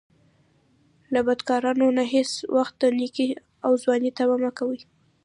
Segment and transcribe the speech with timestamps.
[1.13, 3.29] له بدکارو نه هیڅ وخت د نیکۍ
[3.65, 4.77] او ځوانۍ طمعه مه کوه